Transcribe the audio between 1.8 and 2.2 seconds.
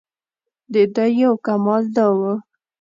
دا و.